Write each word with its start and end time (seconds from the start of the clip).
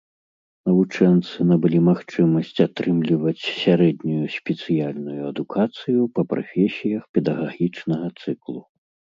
Навучэнцы 0.67 1.37
набылі 1.49 1.79
магчымасць 1.89 2.63
атрымліваць 2.67 3.43
сярэднюю 3.63 4.23
спецыяльную 4.37 5.19
адукацыю 5.31 6.01
па 6.17 6.21
прафесіях 6.33 7.03
педагагічнага 7.19 8.07
цыклу. 8.21 8.61